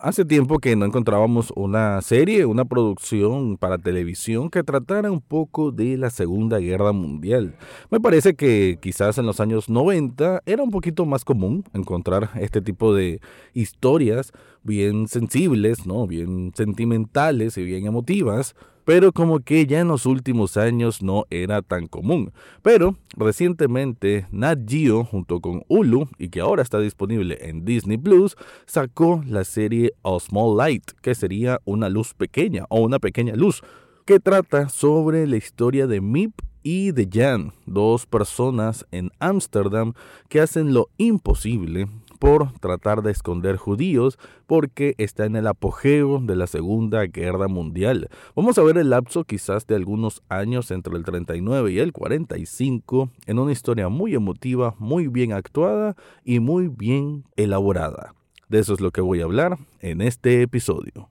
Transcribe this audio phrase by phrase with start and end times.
[0.00, 5.72] Hace tiempo que no encontrábamos una serie, una producción para televisión que tratara un poco
[5.72, 7.56] de la Segunda Guerra Mundial.
[7.90, 12.62] Me parece que quizás en los años 90 era un poquito más común encontrar este
[12.62, 13.20] tipo de
[13.54, 14.30] historias
[14.62, 16.06] bien sensibles, ¿no?
[16.06, 18.54] bien sentimentales y bien emotivas
[18.88, 22.32] pero como que ya en los últimos años no era tan común.
[22.62, 28.34] Pero recientemente Nat Geo junto con Hulu y que ahora está disponible en Disney Plus
[28.64, 33.60] sacó la serie A Small Light, que sería una luz pequeña o una pequeña luz,
[34.06, 39.92] que trata sobre la historia de Mip y de Jan, dos personas en Ámsterdam
[40.30, 46.36] que hacen lo imposible por tratar de esconder judíos porque está en el apogeo de
[46.36, 48.08] la Segunda Guerra Mundial.
[48.34, 53.10] Vamos a ver el lapso quizás de algunos años entre el 39 y el 45
[53.26, 55.94] en una historia muy emotiva, muy bien actuada
[56.24, 58.14] y muy bien elaborada.
[58.48, 61.10] De eso es lo que voy a hablar en este episodio.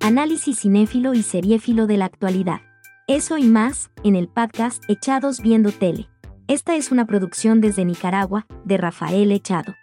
[0.00, 2.60] Análisis cinéfilo y seriéfilo de la actualidad.
[3.06, 6.09] Eso y más, en el podcast Echados Viendo Tele.
[6.50, 9.76] Esta es una producción desde Nicaragua, de Rafael Echado.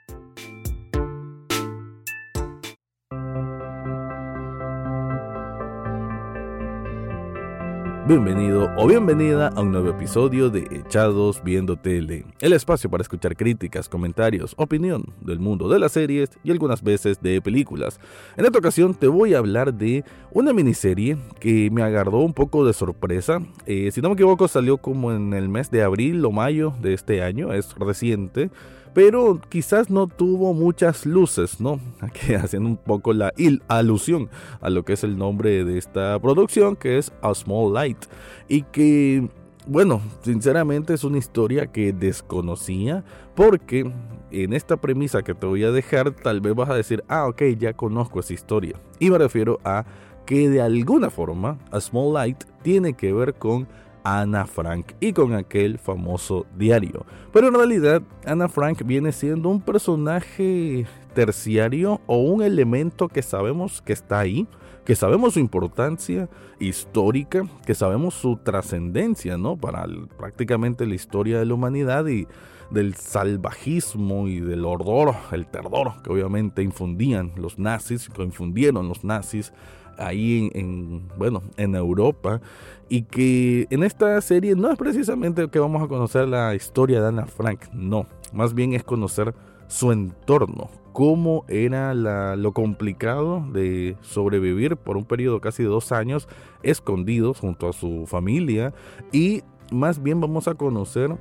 [8.07, 13.35] Bienvenido o bienvenida a un nuevo episodio de Echados Viendo Tele, el espacio para escuchar
[13.35, 17.99] críticas, comentarios, opinión del mundo de las series y algunas veces de películas.
[18.37, 22.65] En esta ocasión te voy a hablar de una miniserie que me agarró un poco
[22.65, 23.41] de sorpresa.
[23.65, 26.93] Eh, si no me equivoco salió como en el mes de abril o mayo de
[26.93, 28.49] este año, es reciente
[28.97, 31.79] pero quizás no tuvo muchas luces, ¿no?
[32.01, 33.31] Aquí haciendo un poco la
[33.67, 34.27] alusión
[34.59, 38.05] a lo que es el nombre de esta producción, que es A Small Light,
[38.47, 39.29] y que
[39.67, 43.03] bueno, sinceramente es una historia que desconocía
[43.35, 43.91] porque
[44.31, 47.43] en esta premisa que te voy a dejar tal vez vas a decir, ah, ok,
[47.55, 48.81] ya conozco esa historia.
[48.97, 49.85] Y me refiero a
[50.25, 53.67] que de alguna forma A Small Light tiene que ver con
[54.07, 57.05] Ana Frank y con aquel famoso diario.
[57.33, 63.81] Pero en realidad Ana Frank viene siendo un personaje terciario o un elemento que sabemos
[63.81, 64.47] que está ahí,
[64.85, 69.57] que sabemos su importancia histórica, que sabemos su trascendencia, ¿no?
[69.57, 69.85] Para
[70.17, 72.27] prácticamente la historia de la humanidad y
[72.71, 79.03] del salvajismo y del horror, el terror que obviamente infundían los nazis, que infundieron los
[79.03, 79.51] nazis
[79.97, 82.41] ahí en, bueno, en Europa
[82.89, 87.07] y que en esta serie no es precisamente que vamos a conocer la historia de
[87.09, 89.33] Ana Frank, no, más bien es conocer
[89.67, 96.27] su entorno, cómo era lo complicado de sobrevivir por un periodo casi de dos años
[96.63, 98.73] escondidos junto a su familia
[99.11, 101.17] y más bien vamos a conocer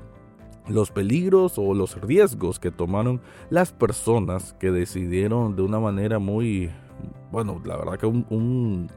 [0.68, 3.20] los peligros o los riesgos que tomaron
[3.50, 6.70] las personas que decidieron de una manera muy
[7.30, 8.88] bueno, la verdad que un,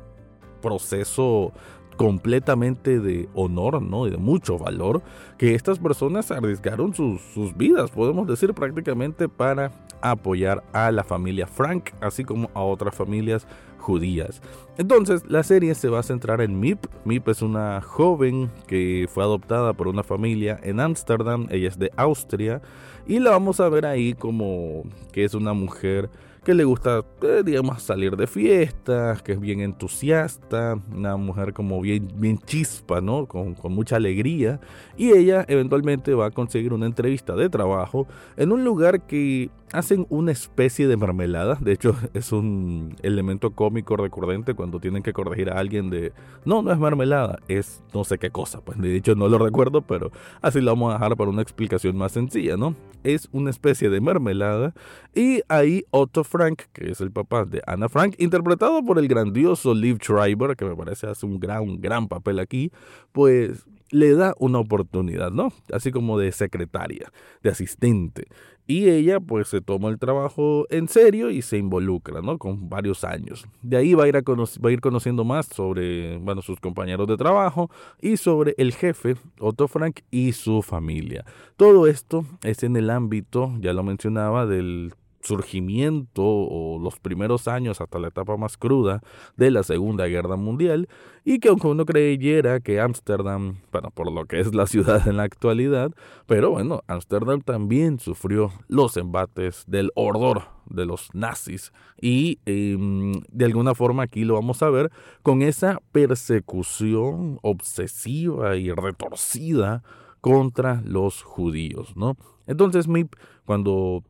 [0.61, 1.53] proceso
[1.95, 4.07] completamente de honor, ¿no?
[4.07, 5.01] Y de mucho valor,
[5.37, 9.71] que estas personas arriesgaron sus, sus, vidas, podemos decir prácticamente, para
[10.01, 13.47] apoyar a la familia Frank, así como a otras familias
[13.79, 14.41] judías.
[14.77, 16.85] Entonces, la serie se va a centrar en Mip.
[17.05, 21.91] Mip es una joven que fue adoptada por una familia en Ámsterdam, ella es de
[21.95, 22.61] Austria,
[23.07, 26.09] y la vamos a ver ahí como que es una mujer
[26.43, 31.81] que le gusta, eh, digamos, salir de fiestas, que es bien entusiasta, una mujer como
[31.81, 33.25] bien, bien chispa, ¿no?
[33.25, 34.59] Con, con, mucha alegría.
[34.97, 38.07] Y ella eventualmente va a conseguir una entrevista de trabajo
[38.37, 41.57] en un lugar que hacen una especie de mermelada.
[41.59, 46.13] De hecho, es un elemento cómico recurrente cuando tienen que corregir a alguien de,
[46.45, 48.61] no, no es mermelada, es no sé qué cosa.
[48.61, 51.97] Pues de hecho no lo recuerdo, pero así lo vamos a dejar para una explicación
[51.97, 52.75] más sencilla, ¿no?
[53.03, 54.73] Es una especie de mermelada.
[55.15, 59.73] Y ahí Otto Frank, que es el papá de Anna Frank, interpretado por el grandioso
[59.73, 62.71] Liv Schreiber, que me parece hace un gran, un gran papel aquí,
[63.11, 65.51] pues le da una oportunidad, ¿no?
[65.73, 68.27] Así como de secretaria, de asistente.
[68.69, 72.37] Y ella pues se toma el trabajo en serio y se involucra, ¿no?
[72.37, 73.47] Con varios años.
[73.63, 77.07] De ahí va a ir, a, va a ir conociendo más sobre, bueno, sus compañeros
[77.07, 81.25] de trabajo y sobre el jefe, Otto Frank, y su familia.
[81.57, 84.93] Todo esto es en el ámbito, ya lo mencionaba, del
[85.29, 89.01] surgimiento o los primeros años hasta la etapa más cruda
[89.37, 90.89] de la Segunda Guerra Mundial
[91.23, 95.17] y que aunque uno creyera que Ámsterdam, bueno, por lo que es la ciudad en
[95.17, 95.91] la actualidad,
[96.25, 101.71] pero bueno, Ámsterdam también sufrió los embates del horror de los nazis
[102.01, 104.91] y em, de alguna forma aquí lo vamos a ver
[105.21, 109.83] con esa persecución obsesiva y retorcida
[110.21, 112.17] contra los judíos, ¿no?
[112.47, 113.13] Entonces Mip,
[113.45, 114.03] cuando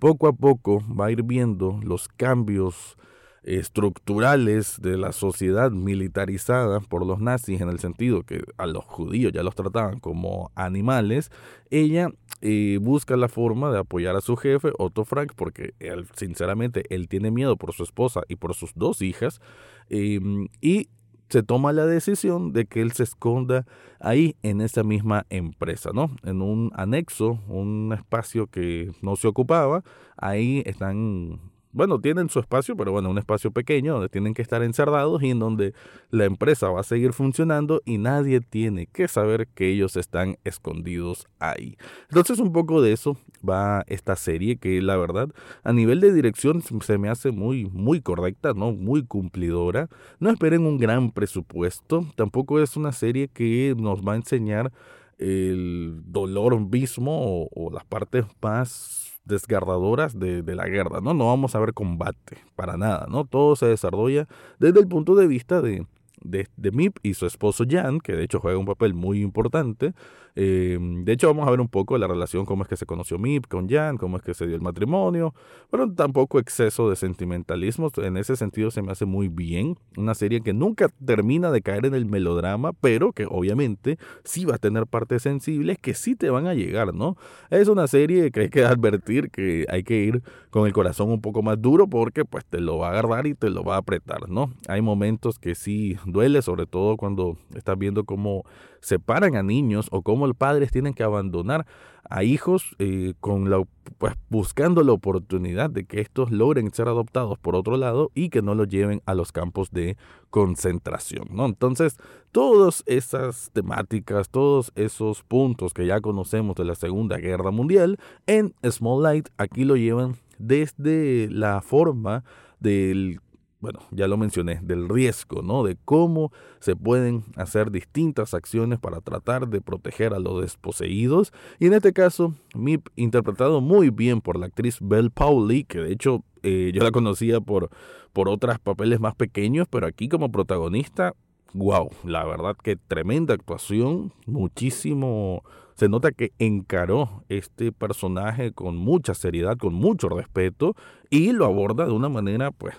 [0.00, 2.96] poco a poco va a ir viendo los cambios
[3.42, 9.32] estructurales de la sociedad militarizada por los nazis en el sentido que a los judíos
[9.32, 11.30] ya los trataban como animales,
[11.70, 12.10] ella
[12.40, 17.08] eh, busca la forma de apoyar a su jefe, Otto Frank, porque él, sinceramente él
[17.08, 19.40] tiene miedo por su esposa y por sus dos hijas,
[19.88, 20.90] em, y
[21.28, 23.66] se toma la decisión de que él se esconda
[24.00, 26.10] ahí en esa misma empresa, ¿no?
[26.24, 29.84] En un anexo, un espacio que no se ocupaba,
[30.16, 31.40] ahí están
[31.78, 35.30] bueno, tienen su espacio, pero bueno, un espacio pequeño donde tienen que estar encerrados y
[35.30, 35.74] en donde
[36.10, 41.28] la empresa va a seguir funcionando y nadie tiene que saber que ellos están escondidos
[41.38, 41.76] ahí.
[42.08, 43.16] Entonces un poco de eso
[43.48, 45.28] va esta serie que la verdad
[45.62, 48.72] a nivel de dirección se me hace muy muy correcta, ¿no?
[48.72, 49.88] Muy cumplidora.
[50.18, 54.72] No esperen un gran presupuesto, tampoco es una serie que nos va a enseñar
[55.18, 61.14] el dolor mismo o, o las partes más desgarradoras de, de, la guerra, ¿no?
[61.14, 63.24] No vamos a ver combate, para nada, ¿no?
[63.24, 64.26] Todo se desarrolla
[64.58, 65.86] desde el punto de vista de,
[66.22, 69.94] de, de Mip y su esposo Jan, que de hecho juega un papel muy importante,
[70.40, 73.18] Em, de hecho, vamos a ver un poco la relación, cómo es que se conoció
[73.18, 75.34] Mip con Jan, cómo es que se dio el matrimonio,
[75.68, 77.90] pero tampoco exceso de sentimentalismo.
[77.96, 79.76] En ese sentido se me hace muy bien.
[79.96, 84.54] Una serie que nunca termina de caer en el melodrama, pero que obviamente sí va
[84.54, 87.16] a tener partes sensibles que sí te van a llegar, ¿no?
[87.50, 91.20] Es una serie que hay que advertir que hay que ir con el corazón un
[91.20, 93.78] poco más duro porque pues te lo va a agarrar y te lo va a
[93.78, 94.52] apretar, ¿no?
[94.68, 98.44] Hay momentos que sí duele, sobre todo cuando estás viendo cómo
[98.80, 101.66] separan a niños o cómo los padres tienen que abandonar
[102.08, 103.62] a hijos eh, con la,
[103.98, 108.40] pues, buscando la oportunidad de que estos logren ser adoptados por otro lado y que
[108.40, 109.96] no los lleven a los campos de
[110.30, 111.28] concentración.
[111.30, 111.46] ¿no?
[111.46, 111.96] Entonces,
[112.32, 118.54] todas esas temáticas, todos esos puntos que ya conocemos de la Segunda Guerra Mundial, en
[118.64, 122.24] Small Light aquí lo llevan desde la forma
[122.60, 123.20] del
[123.60, 125.64] bueno, ya lo mencioné, del riesgo, ¿no?
[125.64, 131.32] De cómo se pueden hacer distintas acciones para tratar de proteger a los desposeídos.
[131.58, 135.92] Y en este caso, Mip, interpretado muy bien por la actriz Belle Pauli, que de
[135.92, 137.70] hecho eh, yo la conocía por,
[138.12, 141.14] por otros papeles más pequeños, pero aquí como protagonista,
[141.52, 145.42] wow, la verdad que tremenda actuación, muchísimo
[145.74, 150.74] se nota que encaró este personaje con mucha seriedad, con mucho respeto
[151.08, 152.74] y lo aborda de una manera pues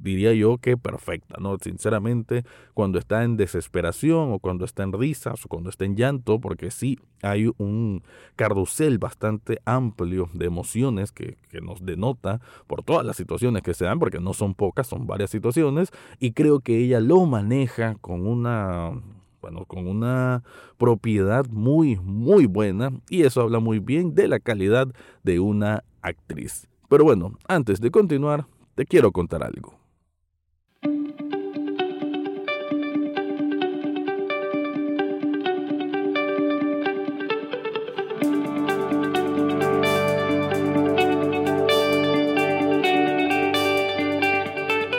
[0.00, 1.56] diría yo que perfecta, ¿no?
[1.58, 2.44] Sinceramente,
[2.74, 6.70] cuando está en desesperación o cuando está en risas o cuando está en llanto, porque
[6.70, 8.02] sí hay un
[8.36, 13.84] carrusel bastante amplio de emociones que, que nos denota por todas las situaciones que se
[13.84, 18.26] dan, porque no son pocas, son varias situaciones, y creo que ella lo maneja con
[18.26, 18.92] una
[19.40, 20.42] bueno, con una
[20.76, 24.88] propiedad muy, muy buena y eso habla muy bien de la calidad
[25.22, 26.68] de una actriz.
[26.88, 29.79] Pero bueno, antes de continuar, te quiero contar algo.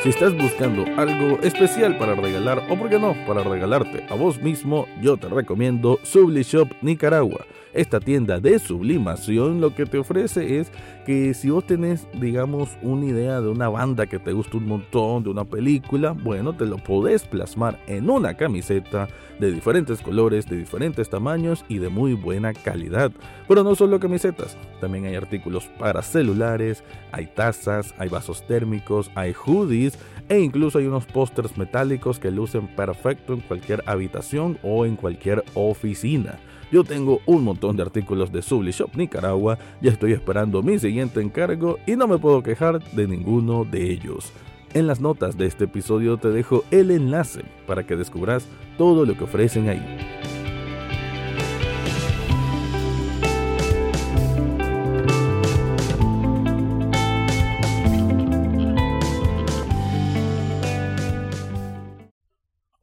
[0.01, 4.41] Si estás buscando algo especial para regalar o por qué no, para regalarte a vos
[4.41, 7.45] mismo, yo te recomiendo Sublishop Nicaragua.
[7.73, 10.71] Esta tienda de sublimación lo que te ofrece es
[11.05, 15.23] que si vos tenés, digamos, una idea de una banda que te gusta un montón,
[15.23, 19.07] de una película, bueno, te lo podés plasmar en una camiseta
[19.39, 23.11] de diferentes colores, de diferentes tamaños y de muy buena calidad.
[23.47, 26.83] Pero no solo camisetas, también hay artículos para celulares,
[27.13, 29.90] hay tazas, hay vasos térmicos, hay hoodies
[30.29, 35.43] e incluso hay unos pósters metálicos que lucen perfecto en cualquier habitación o en cualquier
[35.53, 36.39] oficina.
[36.71, 41.79] Yo tengo un montón de artículos de Shop Nicaragua, ya estoy esperando mi siguiente encargo
[41.85, 44.31] y no me puedo quejar de ninguno de ellos.
[44.73, 49.17] En las notas de este episodio te dejo el enlace para que descubras todo lo
[49.17, 50.20] que ofrecen ahí.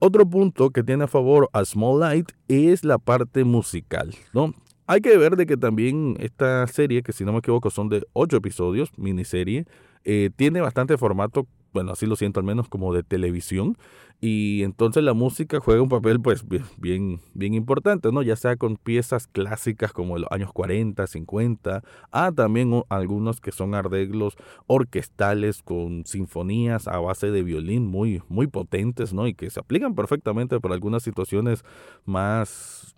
[0.09, 4.55] Otro punto que tiene a favor a Small Light es la parte musical, ¿no?
[4.87, 8.07] Hay que ver de que también esta serie, que si no me equivoco son de
[8.15, 9.67] 8 episodios, miniserie,
[10.07, 13.77] eh, tiene bastante formato bueno, así lo siento al menos como de televisión.
[14.21, 16.45] Y entonces la música juega un papel pues
[16.77, 18.23] bien, bien importante, ¿no?
[18.23, 23.53] Ya sea con piezas clásicas como de los años 40, 50, a también algunos que
[23.53, 29.29] son arreglos orquestales con sinfonías a base de violín muy, muy potentes, ¿no?
[29.29, 31.65] Y que se aplican perfectamente para algunas situaciones
[32.05, 32.97] más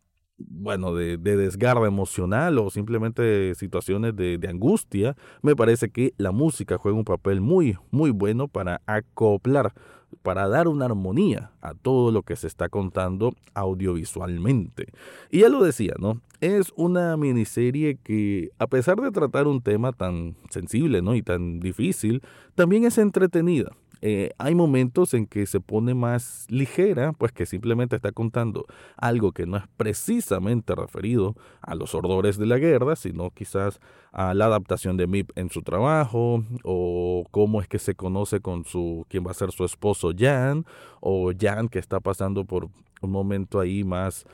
[0.48, 6.78] bueno, de, desgarra emocional o simplemente situaciones de, de, angustia, me parece que la música
[6.78, 9.74] juega un papel muy, muy bueno para acoplar,
[10.22, 14.92] para dar una armonía a todo lo que se está contando audiovisualmente.
[15.30, 16.20] Y ya lo decía, ¿no?
[16.40, 21.14] Es una miniserie que, a pesar de tratar un tema tan sensible, ¿no?
[21.14, 22.22] Y tan difícil,
[22.54, 23.72] también es entretenida.
[24.02, 28.66] Eh, hay momentos en que se pone más ligera, pues que simplemente está contando
[28.96, 33.80] algo que no es precisamente referido a los horrores de la guerra, sino quizás
[34.12, 38.64] a la adaptación de Mip en su trabajo, o cómo es que se conoce con
[38.64, 40.64] su, quien va a ser su esposo Jan,
[41.00, 42.68] o Jan que está pasando por
[43.02, 44.24] un momento ahí más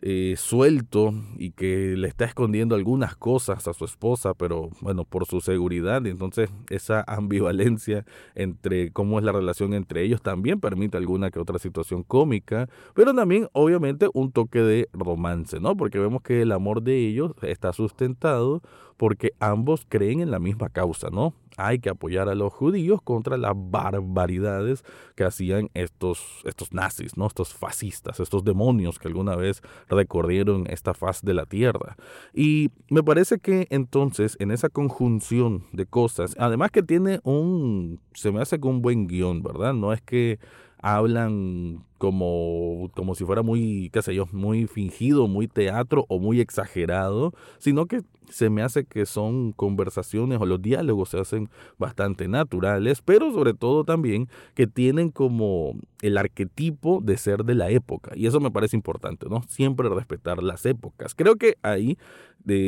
[0.00, 5.26] eh, suelto y que le está escondiendo algunas cosas a su esposa, pero bueno, por
[5.26, 6.06] su seguridad.
[6.06, 11.58] Entonces esa ambivalencia entre cómo es la relación entre ellos también permite alguna que otra
[11.58, 15.76] situación cómica, pero también obviamente un toque de romance, ¿no?
[15.76, 18.62] Porque vemos que el amor de ellos está sustentado
[18.98, 21.32] porque ambos creen en la misma causa, ¿no?
[21.56, 27.26] Hay que apoyar a los judíos contra las barbaridades que hacían estos, estos nazis, ¿no?
[27.26, 31.96] Estos fascistas, estos demonios que alguna vez recorrieron esta faz de la tierra.
[32.34, 38.32] Y me parece que entonces en esa conjunción de cosas, además que tiene un, se
[38.32, 39.74] me hace con un buen guion, ¿verdad?
[39.74, 40.38] No es que
[40.80, 46.40] hablan como, como si fuera muy, qué sé yo, muy fingido, muy teatro o muy
[46.40, 52.28] exagerado, sino que se me hace que son conversaciones o los diálogos se hacen bastante
[52.28, 58.12] naturales, pero sobre todo también que tienen como el arquetipo de ser de la época.
[58.14, 59.42] Y eso me parece importante, ¿no?
[59.48, 61.14] Siempre respetar las épocas.
[61.14, 61.98] Creo que ahí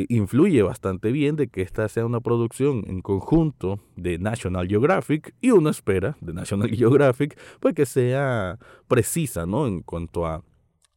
[0.09, 5.51] influye bastante bien de que esta sea una producción en conjunto de National Geographic y
[5.51, 9.67] uno espera de National Geographic pues que sea precisa, ¿no?
[9.67, 10.43] En cuanto a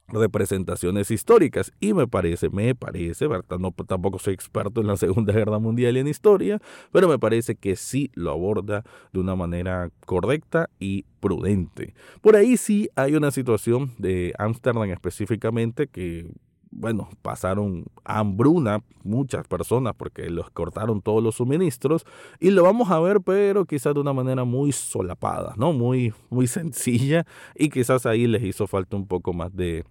[0.09, 3.27] representaciones históricas y me parece, me parece.
[3.59, 6.61] No, tampoco soy experto en la Segunda Guerra Mundial y en historia,
[6.93, 11.95] pero me parece que sí lo aborda de una manera correcta y prudente.
[12.21, 16.31] Por ahí sí hay una situación de Ámsterdam específicamente que
[16.75, 22.05] bueno, pasaron hambruna muchas personas porque los cortaron todos los suministros
[22.41, 25.73] y lo vamos a ver, pero quizás de una manera muy solapada, ¿no?
[25.73, 29.85] Muy, muy sencilla y quizás ahí les hizo falta un poco más de,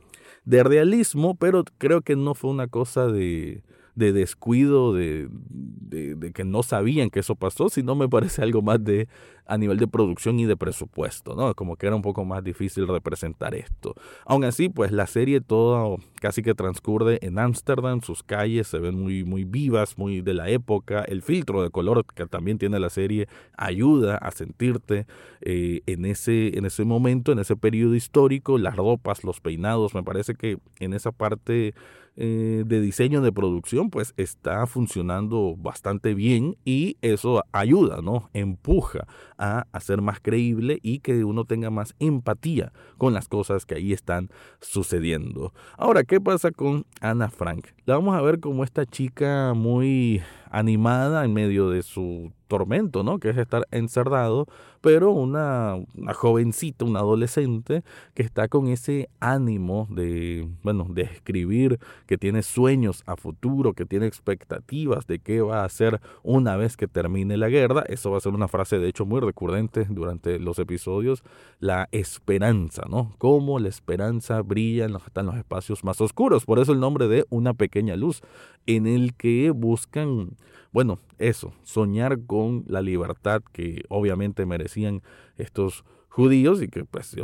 [0.46, 3.64] de realismo, pero creo que no fue una cosa de,
[3.96, 8.84] de descuido, de, de, que no sabían que eso pasó, sino me parece algo más
[8.84, 9.08] de
[9.46, 11.54] a nivel de producción y de presupuesto, ¿no?
[11.54, 13.96] Como que era un poco más difícil representar esto.
[14.26, 19.00] Aún así, pues la serie toda casi que transcurre en Ámsterdam, sus calles se ven
[19.00, 22.90] muy, muy vivas, muy de la época, el filtro de color que también tiene la
[22.90, 25.06] serie ayuda a sentirte
[25.42, 30.04] eh, en, ese, en ese momento, en ese periodo histórico, las ropas, los peinados, me
[30.04, 31.74] parece que en esa parte
[32.16, 38.30] eh, de diseño de producción pues está funcionando bastante bien y eso ayuda, ¿no?
[38.34, 43.76] Empuja a hacer más creíble y que uno tenga más empatía con las cosas que
[43.76, 44.30] ahí están
[44.62, 45.54] sucediendo.
[45.78, 47.68] Ahora, ¿qué pasa con Ana Frank?
[47.86, 50.22] La vamos a ver como esta chica muy
[50.54, 53.18] animada en medio de su tormento, ¿no?
[53.18, 54.46] Que es estar encerrado,
[54.82, 55.78] pero una,
[56.14, 57.84] jovencita, una adolescente
[58.14, 63.88] que está con ese ánimo de, bueno, de escribir, que tiene sueños a futuro, que
[63.88, 67.84] tiene expectativas de qué va a hacer una vez que termine la guerra.
[67.88, 71.24] Eso va a ser una frase, de hecho, muy recurrente durante los episodios,
[71.60, 73.16] la esperanza, ¿no?
[73.18, 75.02] Cómo la esperanza brilla en los
[75.36, 76.46] espacios más oscuros.
[76.46, 78.22] Por eso el nombre de Una pequeña luz,
[78.68, 80.38] en el que buscan
[80.74, 85.04] bueno, eso, soñar con la libertad que obviamente merecían
[85.38, 87.16] estos judíos y que pues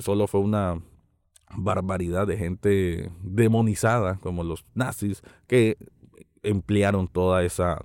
[0.00, 0.80] solo fue una
[1.54, 5.76] barbaridad de gente demonizada como los nazis que
[6.42, 7.84] emplearon toda esa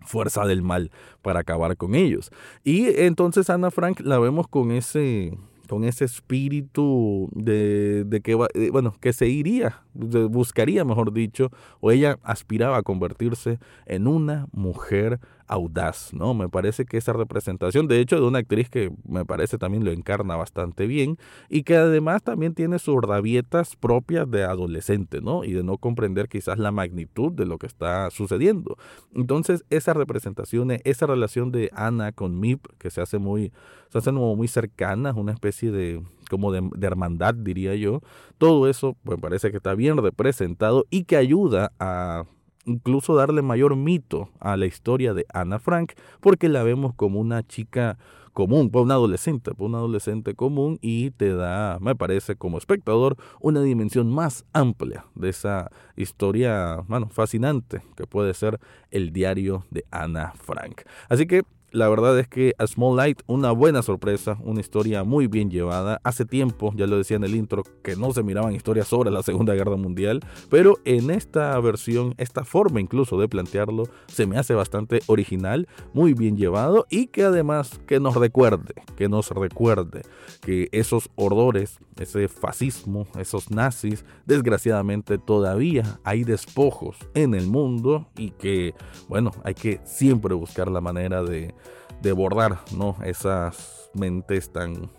[0.00, 0.90] fuerza del mal
[1.22, 2.30] para acabar con ellos.
[2.64, 5.36] Y entonces Ana Frank la vemos con ese
[5.68, 11.90] con ese espíritu de, de que, eh, bueno, que se iría, buscaría, mejor dicho, o
[11.90, 16.34] ella aspiraba a convertirse en una mujer audaz, ¿no?
[16.34, 19.90] Me parece que esa representación, de hecho, de una actriz que me parece también lo
[19.90, 25.44] encarna bastante bien y que además también tiene sus rabietas propias de adolescente, ¿no?
[25.44, 28.76] Y de no comprender quizás la magnitud de lo que está sucediendo.
[29.14, 33.52] Entonces, esa representación, esa relación de Ana con Mip, que se hace muy,
[33.90, 38.00] se hace como muy cercana, una especie de como de, de, hermandad, diría yo.
[38.38, 42.24] Todo eso me parece que está bien representado y que ayuda a
[42.66, 47.42] incluso darle mayor mito a la historia de Ana Frank, porque la vemos como una
[47.46, 47.96] chica
[48.36, 53.16] común, pues un adolescente, pues un adolescente común y te da, me parece, como espectador,
[53.40, 60.34] una dimensión más amplia de esa historia, fascinante que puede ser el diario de Ana
[60.36, 60.82] Frank.
[61.08, 65.26] Así que la verdad es que A Small Light, una buena sorpresa, una historia muy
[65.26, 66.00] bien llevada.
[66.04, 69.22] Hace tiempo, ya lo decía en el intro, que no se miraban historias sobre la
[69.22, 74.54] Segunda Guerra Mundial, pero en esta versión, esta forma incluso de plantearlo, se me hace
[74.54, 80.02] bastante original, muy bien llevado y que además que nos recuerde, que nos recuerde
[80.40, 88.30] que esos horrores, ese fascismo, esos nazis, desgraciadamente todavía hay despojos en el mundo y
[88.30, 88.74] que,
[89.08, 91.54] bueno, hay que siempre buscar la manera de
[92.02, 92.96] de bordar, ¿no?
[93.04, 94.90] Esas mentes tan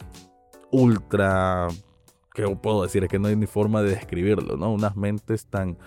[0.71, 1.67] ultra
[2.33, 4.71] que puedo decir que no hay ni forma de describirlo, ¿no?
[4.71, 5.77] Unas mentes tan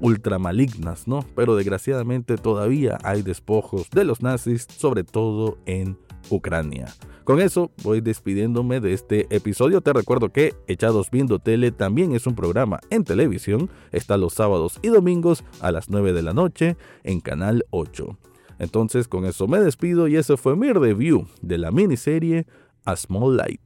[0.00, 1.24] ultra malignas, ¿no?
[1.34, 5.98] Pero desgraciadamente todavía hay despojos de los nazis, sobre todo en
[6.30, 6.86] Ucrania.
[7.24, 9.82] Con eso voy despidiéndome de este episodio.
[9.82, 13.68] Te recuerdo que Echados Viendo Tele también es un programa en televisión.
[13.92, 18.16] Está los sábados y domingos a las 9 de la noche en Canal 8.
[18.58, 22.46] Entonces con eso me despido y ese fue mi review de la miniserie
[22.84, 23.60] A Small Light.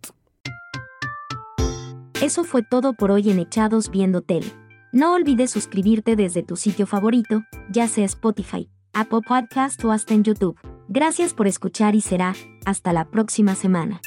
[2.23, 4.47] Eso fue todo por hoy en Echados Viendo Tele.
[4.93, 10.23] No olvides suscribirte desde tu sitio favorito, ya sea Spotify, Apple Podcast o hasta en
[10.23, 10.57] YouTube.
[10.89, 12.35] Gracias por escuchar y será
[12.65, 14.01] hasta la próxima semana.